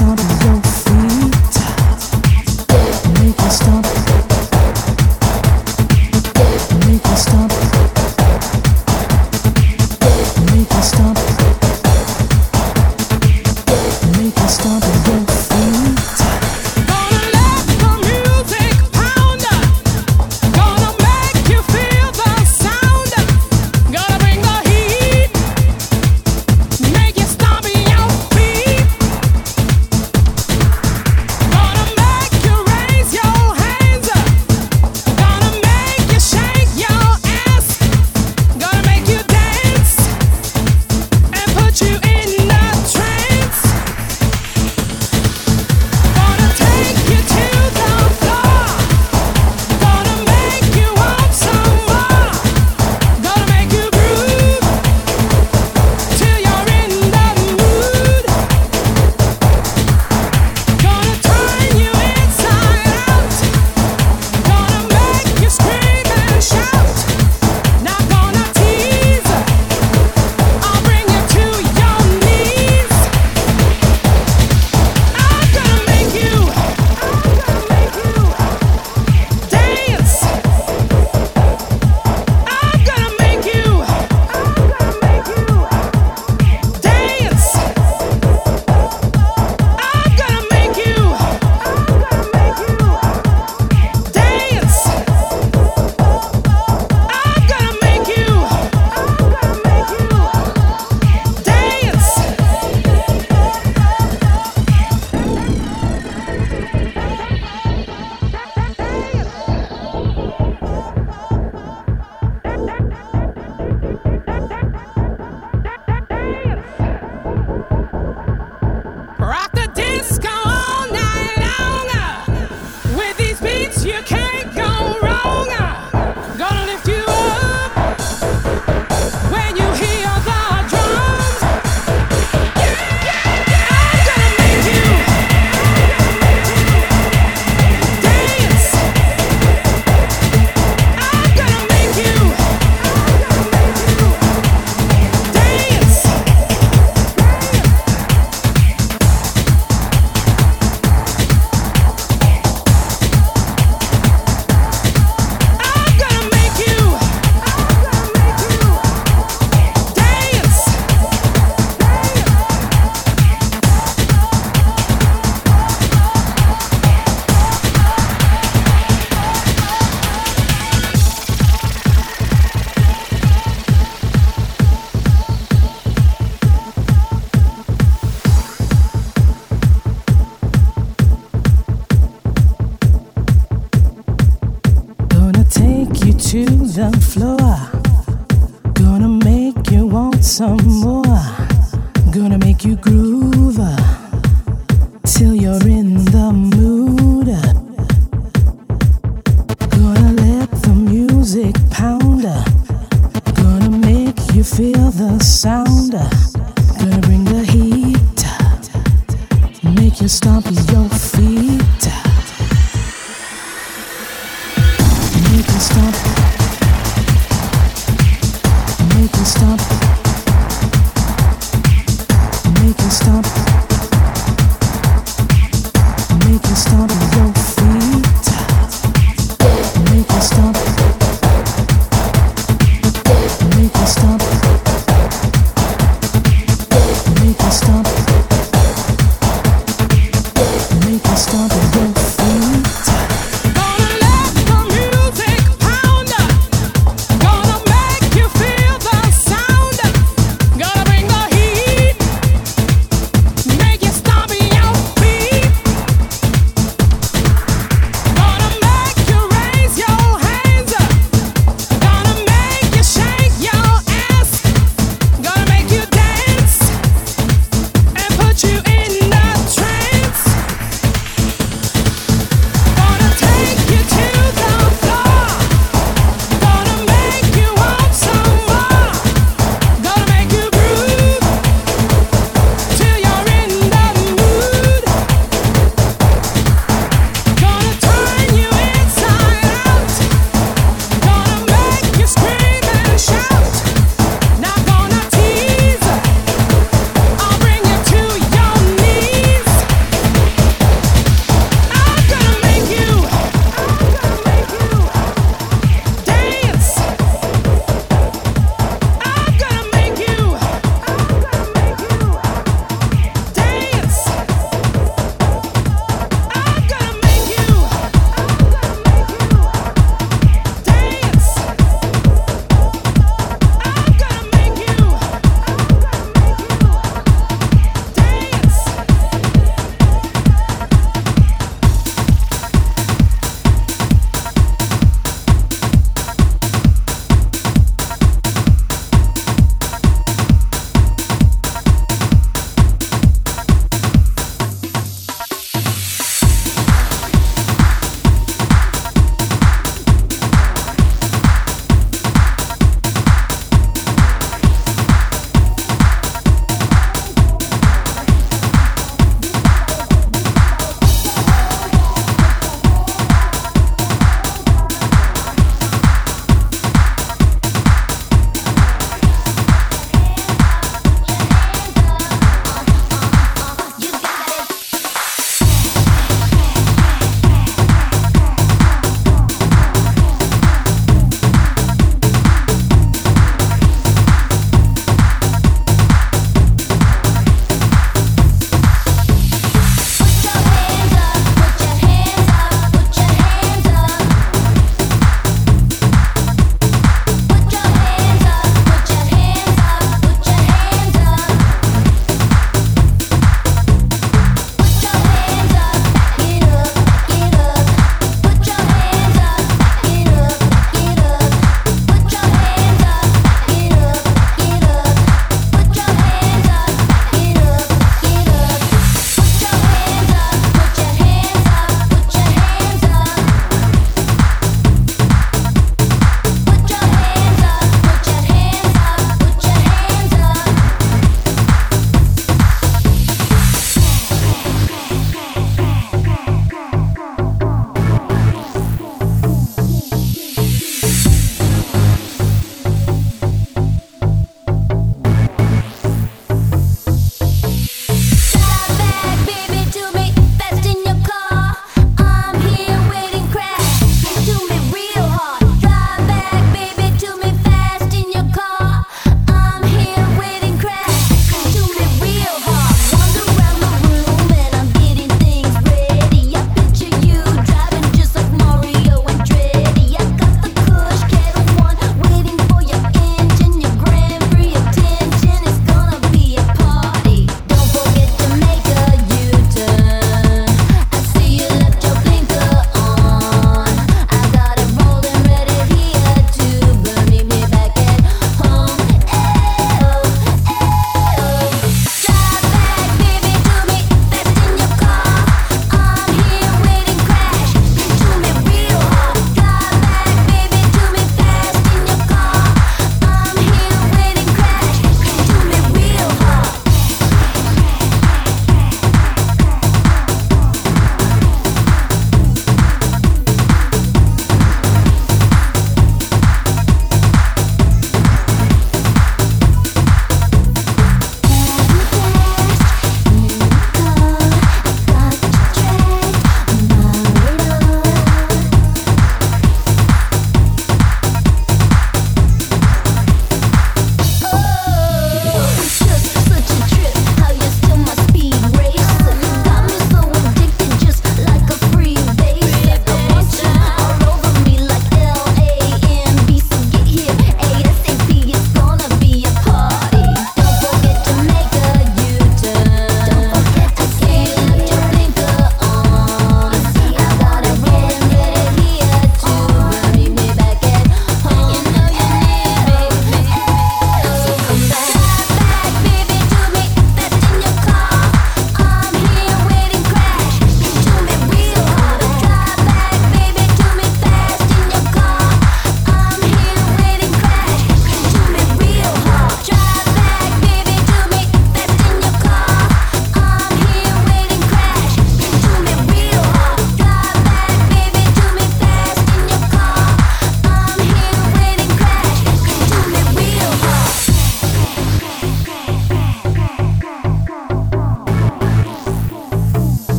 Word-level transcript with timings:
Make 0.00 0.29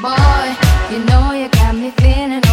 boy. 0.00 0.56
You 0.90 1.04
know 1.04 1.32
you 1.32 1.48
got 1.48 1.74
me 1.74 1.90
feeling. 1.90 2.49